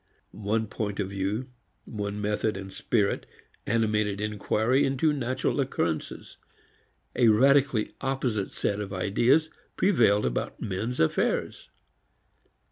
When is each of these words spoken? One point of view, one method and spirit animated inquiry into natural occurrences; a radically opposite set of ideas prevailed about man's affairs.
One 0.31 0.65
point 0.65 0.99
of 0.99 1.09
view, 1.11 1.49
one 1.85 2.19
method 2.19 2.57
and 2.57 2.73
spirit 2.73 3.27
animated 3.67 4.19
inquiry 4.19 4.83
into 4.83 5.13
natural 5.13 5.59
occurrences; 5.59 6.37
a 7.15 7.27
radically 7.27 7.91
opposite 8.01 8.49
set 8.49 8.79
of 8.81 8.91
ideas 8.93 9.51
prevailed 9.77 10.25
about 10.25 10.59
man's 10.59 10.99
affairs. 10.99 11.69